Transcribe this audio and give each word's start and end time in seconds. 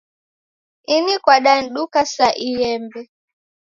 Ini 0.95 1.13
kwadaniduka 1.23 1.99
sa 2.13 2.27
iembe 2.49 3.01